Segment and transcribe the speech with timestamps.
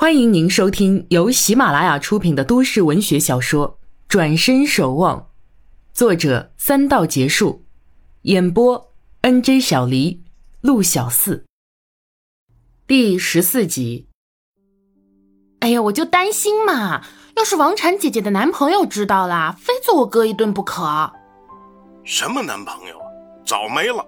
[0.00, 3.70] 欢迎您收听由喜马拉雅出品的都市文学小说
[4.06, 5.18] 《转身守望》，
[5.92, 7.64] 作者三道结束，
[8.22, 10.22] 演播 N J 小黎、
[10.60, 11.44] 陆小四，
[12.86, 14.06] 第十四集。
[15.58, 17.04] 哎呀，我就担心嘛，
[17.34, 21.12] 要是王婵姐姐的男朋友知道了，非揍我哥一顿不可。
[22.04, 23.10] 什么男朋友啊？
[23.44, 24.06] 早没了。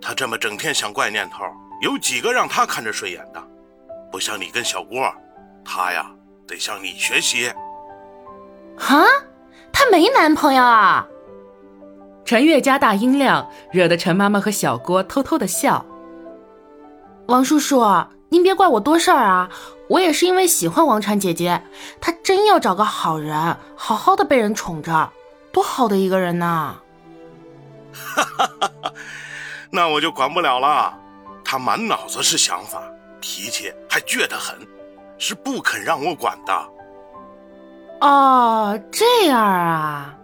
[0.00, 1.44] 他这么整天想怪念头，
[1.82, 3.48] 有几个让他看着顺眼的？
[4.14, 5.12] 不像你跟小郭，
[5.64, 6.06] 他呀
[6.46, 7.48] 得向你学习。
[8.78, 9.02] 啊，
[9.72, 11.04] 他没男朋友啊？
[12.24, 15.84] 陈月加大音量，惹得陈妈妈和小郭偷偷的笑。
[17.26, 17.84] 王叔叔，
[18.28, 19.50] 您别怪我多事儿啊，
[19.88, 21.60] 我也是因为喜欢王婵姐姐，
[22.00, 25.10] 她真要找个好人，好好的被人宠着，
[25.50, 26.76] 多好的一个人呐！
[27.92, 28.92] 哈哈哈哈，
[29.72, 30.96] 那我就管不了了，
[31.44, 32.80] 他满脑子是想法。
[33.26, 34.54] 脾气还倔得很，
[35.16, 36.52] 是不肯让我管的。
[38.02, 40.14] 哦，这样啊，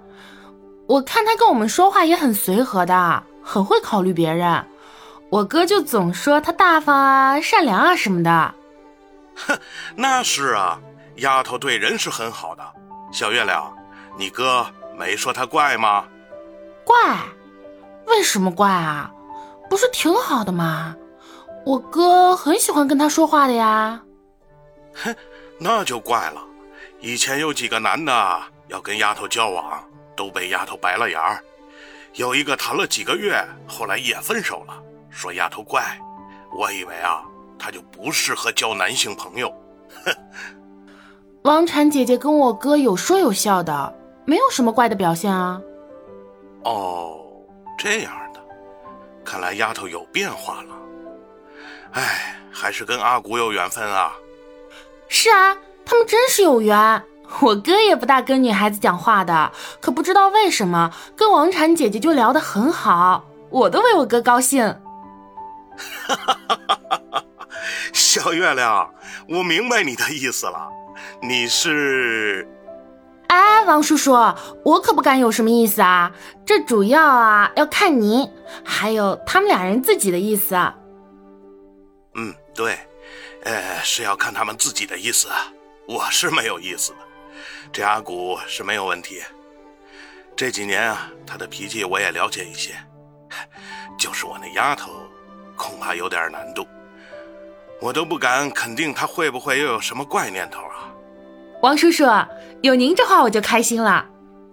[0.87, 4.63] 我看他跟我们说话也很随和的，很会考虑别人。
[5.31, 8.55] 我哥就总说他大方啊、善良啊什么的。
[9.35, 9.59] 哼，
[9.97, 10.79] 那是啊，
[11.17, 12.63] 丫头对人是很好的。
[13.11, 13.75] 小月亮，
[14.19, 14.67] 你哥
[14.99, 16.05] 没说他怪吗？
[16.85, 17.19] 怪？
[18.09, 19.11] 为什么怪啊？
[19.71, 20.95] 不是挺好的吗？
[21.71, 24.03] 我哥很喜欢跟他说话的呀。
[24.93, 25.15] 哼，
[25.57, 26.43] 那就怪了。
[26.99, 29.81] 以前有几个男的要跟丫头交往，
[30.17, 31.41] 都被丫头白了眼儿。
[32.15, 35.97] 有一个谈了几个月，后来也分手了，说丫头怪。
[36.53, 37.23] 我以为啊，
[37.57, 39.49] 他就不适合交男性朋友。
[40.05, 40.13] 哼。
[41.43, 45.63] 王婵姐姐跟我哥有说有笑的，没有什么怪的表现啊。
[46.65, 47.21] 哦，
[47.79, 48.41] 这样的，
[49.25, 50.80] 看来丫头有变化了。
[51.93, 54.13] 哎，还是跟阿古有缘分啊！
[55.09, 57.03] 是啊，他们真是有缘。
[57.41, 64.65] 我哥也不大跟女孩子讲话的，可不知道为什么跟王婵姐姐就聊得很好，我都为我哥高兴。
[64.67, 67.25] 哈哈哈哈哈！
[67.93, 68.93] 小月亮，
[69.29, 70.69] 我明白你的意思了，
[71.23, 72.49] 你是……
[73.29, 74.13] 哎，王叔叔，
[74.65, 76.11] 我可不敢有什么意思啊，
[76.45, 78.29] 这主要啊要看您，
[78.65, 80.57] 还有他们俩人自己的意思。
[82.15, 82.79] 嗯，对，
[83.45, 85.29] 呃，是要看他们自己的意思，
[85.87, 86.99] 我是没有意思的。
[87.73, 89.23] 这阿古是没有问题，
[90.37, 92.75] 这几年啊，他的脾气我也了解一些，
[93.97, 94.91] 就是我那丫头，
[95.57, 96.67] 恐怕有点难度，
[97.81, 100.91] 我都不敢肯定他会不会又有什么怪念头啊。
[101.63, 102.05] 王叔叔，
[102.63, 104.05] 有您这话我就开心了，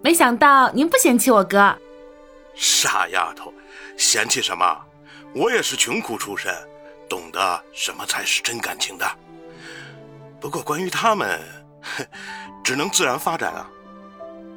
[0.02, 1.76] 没想到您不嫌弃我哥。
[2.54, 3.52] 傻丫头，
[3.96, 4.84] 嫌弃什么？
[5.34, 6.54] 我也是穷苦出身。
[7.08, 9.06] 懂得什么才是真感情的。
[10.40, 11.40] 不过关于他们，
[12.62, 13.68] 只能自然发展啊。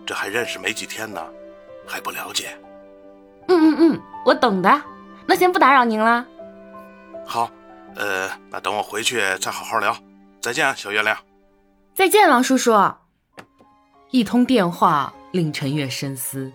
[0.05, 1.25] 这还认识没几天呢，
[1.87, 2.57] 还不了解。
[3.47, 4.81] 嗯嗯嗯，我懂的。
[5.25, 6.25] 那先不打扰您了。
[7.25, 7.49] 好，
[7.95, 9.95] 呃，那等我回去再好好聊。
[10.41, 11.17] 再见，小月亮。
[11.93, 12.73] 再见，王叔叔。
[14.09, 16.51] 一通电话令陈月深思：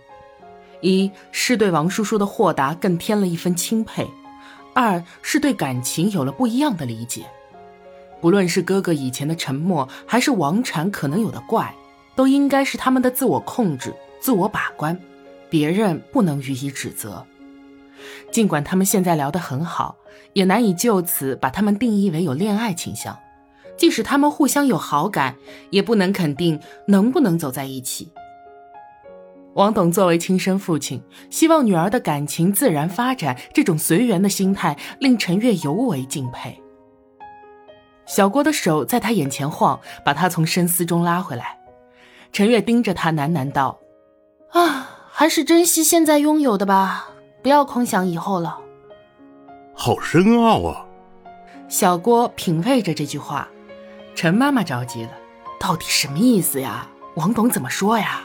[0.83, 4.07] 一是对王叔叔的豁达更添了一分钦佩。
[4.77, 7.25] 二是对感情有了不一样的理解，
[8.21, 11.75] 不论是哥哥以前的沉默，还是王禅可能有的怪，
[12.15, 15.01] 都应该是他们的自我控制、自我把关，
[15.49, 17.25] 别人不能予以指责。
[18.31, 19.97] 尽管他们现在聊得很好，
[20.35, 23.19] 也难以就此把他们定义为有恋爱倾向。
[23.79, 25.37] 即使他们互相有好感，
[25.71, 28.11] 也不能肯定能不能走在一起。
[29.57, 36.63] 王董作为亲生父亲，希望女儿的感情自然发展，这种随缘的心态令陈月尤为敬佩。
[38.05, 41.59] 小郭的手在他眼前晃，把他从深思中拉回来。
[42.33, 43.81] 陈月盯着他喃喃道
[44.53, 47.09] ：“啊，还是珍惜现在拥有的吧，
[47.43, 48.59] 不要空想以后了。”
[49.75, 50.85] 好深奥啊！
[51.67, 53.49] 小郭品味着这句话。
[54.15, 55.11] 陈妈妈着急了
[55.59, 56.87] ：“到底什么意思呀？
[57.15, 58.25] 王董怎么说呀？”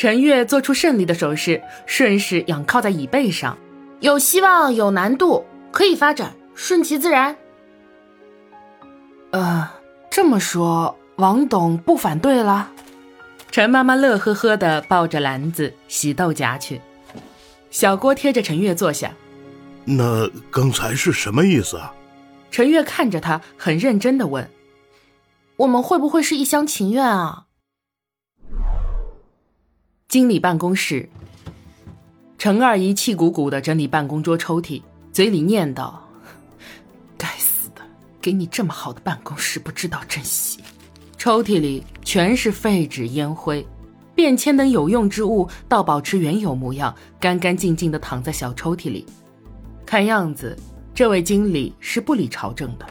[0.00, 3.58] 陈月做出胜利的手势，顺势仰靠在椅背上。
[4.00, 7.36] 有希望，有难度，可以发展，顺其自然。
[9.32, 9.68] 呃，
[10.10, 12.70] 这么说，王董不反对了？
[13.50, 16.80] 陈妈妈乐呵呵的抱着篮子洗豆荚去。
[17.70, 19.12] 小郭贴着陈月坐下。
[19.84, 21.92] 那刚才是什么意思啊？
[22.50, 24.48] 陈月看着他，很认真的问
[25.58, 27.44] ：“我们会不会是一厢情愿啊？”
[30.10, 31.08] 经理办公室，
[32.36, 35.94] 陈二姨气鼓鼓的整理办公桌抽屉，嘴里念叨
[37.16, 37.82] ：“该死的，
[38.20, 40.58] 给你这么好的办公室，不知道珍惜。
[41.16, 43.64] 抽屉里全是废纸烟灰，
[44.12, 49.06] 便签等有用之物倒保持原有模样，干干净净的躺在小抽屉里。
[49.86, 50.58] 看样子，
[50.92, 52.86] 这位经理是不理朝政的。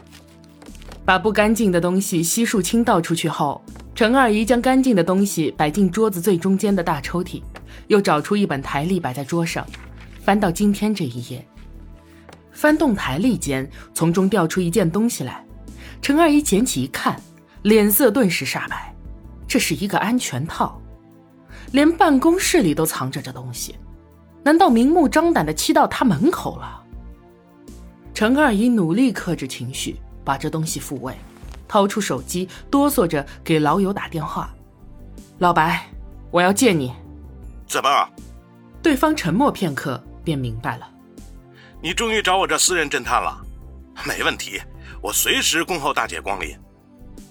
[1.04, 3.62] 把不干净的东西悉数倾倒出去后，
[3.94, 7.42] 陈二姨将干净的东西摆进桌子最中间的大抽屉，
[7.88, 9.66] 又找出一本台历摆在桌上，
[10.22, 11.46] 翻到今天这一页。
[12.50, 15.44] 翻动台历间，从中掉出一件东西来。
[16.00, 17.20] 陈二姨捡起一看，
[17.62, 18.94] 脸色顿时煞白。
[19.46, 20.80] 这是一个安全套，
[21.72, 23.74] 连办公室里都藏着这东西，
[24.42, 26.82] 难道明目张胆的欺到他门口了？
[28.14, 29.96] 陈二姨努力克制情绪。
[30.22, 31.14] 把这东西复位，
[31.70, 34.52] 掏出手机，哆嗦着给老友打电话
[35.38, 35.86] ：“老白，
[36.32, 36.92] 我要见你。
[37.64, 38.08] ”“怎么？”
[38.82, 40.90] 对方沉默片刻，便明白了
[41.80, 43.40] ：“你终于找我这私人侦探了，
[44.04, 44.60] 没问题，
[45.00, 46.58] 我随时恭候大姐光临。”“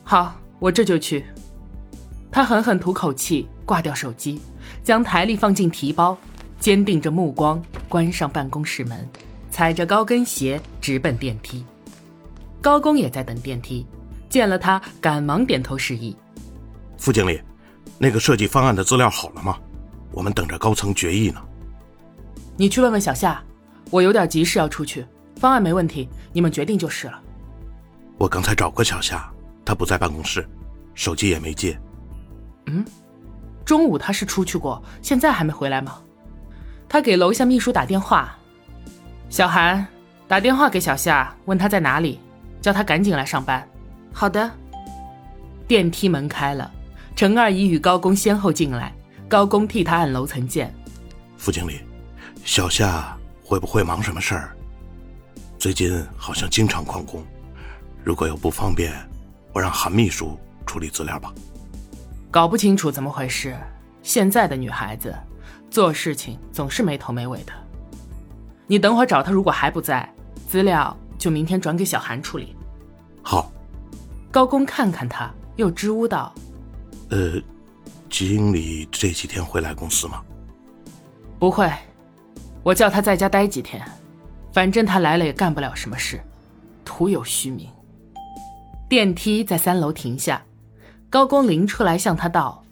[0.06, 1.26] 好，我这就去。”
[2.32, 4.40] 他狠狠吐口气，挂掉手机，
[4.82, 6.18] 将台历放进提包，
[6.62, 9.06] 坚定着目光，关上办公室门，
[9.52, 11.66] 踩着高跟鞋直奔电梯。
[12.62, 13.86] 高工也在等电梯，
[14.30, 16.16] 见了他，赶忙点头示意。
[16.98, 17.42] 副经理，
[17.98, 19.58] 那个设计方案的资料好了吗？
[20.12, 21.42] 我们等着高层决议呢。
[22.56, 23.42] 你去问问小夏，
[23.90, 25.06] 我有点急事要出去。
[25.38, 27.20] 方案没问题，你们决定就是了。
[28.18, 29.32] 我刚才找过小夏，
[29.66, 30.48] 她不在办公室，
[30.94, 31.80] 手机也没接。
[32.68, 32.86] 嗯，
[33.66, 36.00] 中午他是出去过，现在还没回来吗？
[36.88, 38.38] 他给楼下秘书打电话，
[39.30, 39.88] 小韩
[40.28, 42.20] 打电话给小夏，问他在哪里。
[42.62, 43.66] 叫他赶紧来上班。
[44.12, 44.52] 好的。
[45.68, 46.70] 电梯门开了，
[47.16, 48.94] 陈二姨与高工先后进来，
[49.28, 50.74] 高工替他按楼层键。
[51.38, 51.82] 副经理，
[52.44, 54.56] 小夏会不会忙什么事儿？
[55.58, 57.24] 最近好像经常旷工，
[58.04, 58.92] 如果有不方便，
[59.54, 61.34] 我让韩秘书处理资料吧。
[62.32, 63.56] 搞不清楚怎么回事，
[64.02, 65.16] 现在的女孩子
[65.70, 67.54] 做事情总是没头没尾的。
[68.66, 70.12] 你等会儿找他，如果还不在，
[70.48, 70.96] 资料。
[71.18, 72.56] 就明天转给小韩处理。
[73.22, 73.52] 好。
[74.32, 76.34] 高工看看他，又支吾道
[77.10, 77.42] ：“呃，
[78.10, 80.24] 经理这几天会来公司吗
[81.40, 81.72] ？”“不会，
[82.62, 83.84] 我叫他在家待几天，
[84.54, 86.22] 反正他来了也干不了什么事，
[86.86, 87.68] 徒有虚名。”
[88.88, 90.44] 电梯在三楼停下，
[91.10, 92.64] 高工临出来向他道：“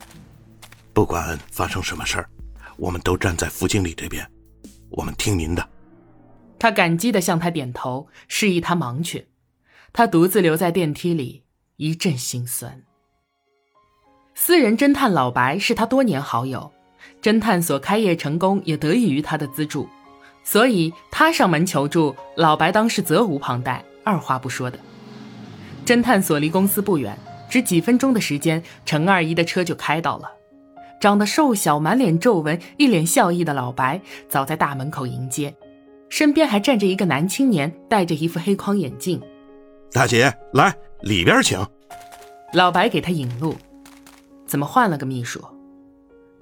[0.93, 2.29] 不管发生什么事儿，
[2.75, 4.27] 我们都站在副经理这边，
[4.89, 5.67] 我们听您的。”
[6.59, 9.27] 他感激地向他点头，示意他忙去。
[9.93, 11.43] 他独自留在电梯里，
[11.77, 12.81] 一阵心酸。
[14.33, 16.71] 私人侦探老白是他多年好友，
[17.21, 19.87] 侦探所开业成功也得益于他的资助，
[20.43, 24.79] 所以他上门求助，老白当时责无旁贷，二话不说的。
[25.85, 27.15] 侦探所离公司不远，
[27.47, 30.31] 只几分钟的时间，陈二姨的车就开到了。
[30.99, 35.55] 长得瘦小、满脸皱纹、一脸笑意的老白，早在大门口迎接。
[36.09, 39.21] 身边还站着一个男青年，戴着一副黑框眼镜。
[39.91, 41.59] 大姐，来里边请。
[42.53, 43.55] 老白给他引路。
[44.45, 45.43] 怎么换了个秘书？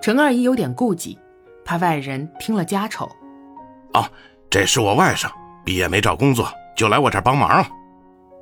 [0.02, 1.18] 陈二姨有点顾忌，
[1.64, 3.10] 怕外人听了家丑。
[3.94, 4.08] 哦，
[4.50, 5.28] 这是我外甥，
[5.66, 7.66] 毕业没找工作，就来我这儿帮忙。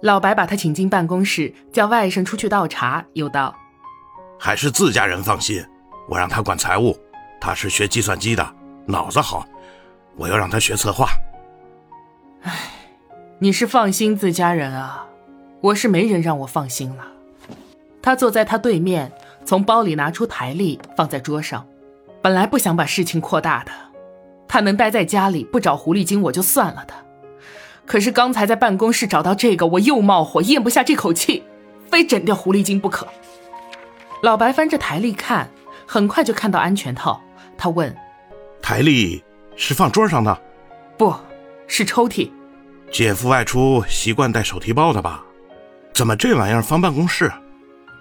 [0.02, 3.56] 老白把他请进办公室，叫外甥出去倒茶，又道
[4.38, 5.66] ：“还是自家人放心，
[6.10, 6.98] 我让他管财务，
[7.40, 9.48] 他是学计算机的，脑子好。”
[10.18, 11.08] 我要让他学策划。
[12.42, 12.52] 唉，
[13.40, 15.08] 你是放心自家人啊，
[15.64, 17.08] 我是没人让我放心了。
[18.02, 19.10] 他坐在他对面，
[19.46, 21.66] 从包里拿出台历放在桌上。
[22.22, 23.72] 本来不想把事情扩大的，
[24.46, 26.94] 他能待在家里不找狐狸精我就算了的。
[27.86, 31.44] 可是刚才在办公室找到这个，我又冒火，咽不下这口气，
[31.90, 33.08] 非整掉狐狸精不可。
[34.22, 35.50] 老白翻着台历看，
[35.88, 37.22] 很快就看到安全套。
[37.58, 37.96] 他问
[38.62, 39.24] ：“台历？”
[39.56, 40.42] 是放桌上的，
[40.98, 41.16] 不
[41.68, 42.30] 是抽屉。
[42.92, 45.24] 姐夫外出习惯带手提包的吧？
[45.94, 47.32] 怎么这玩意儿放办公室？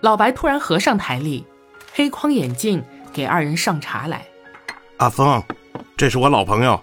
[0.01, 1.45] 老白突然合上台历，
[1.93, 2.83] 黑框眼镜
[3.13, 4.27] 给二人上茶来。
[4.97, 5.43] 阿峰，
[5.97, 6.83] 这是我老朋友，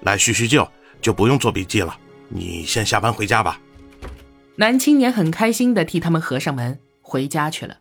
[0.00, 0.68] 来叙叙旧，
[1.00, 1.96] 就不用做笔记了。
[2.28, 3.60] 你先下班回家吧。
[4.56, 7.76] 男青年很开心的替他们合上门，回家去了。